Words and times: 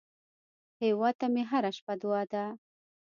هیواد 0.81 1.15
ته 1.19 1.27
مې 1.33 1.43
هره 1.51 1.71
شپه 1.77 1.93
دعا 2.01 2.21
ده 2.31 2.43